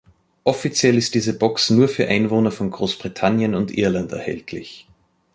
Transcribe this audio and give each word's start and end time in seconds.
Offiziell 0.45 0.97
ist 0.97 1.13
diese 1.13 1.37
Box 1.37 1.69
nur 1.69 1.87
für 1.87 2.07
Einwohner 2.07 2.49
von 2.49 2.71
Großbritannien 2.71 3.53
und 3.53 3.77
Irland 3.77 4.11
erhältlich. 4.11 4.87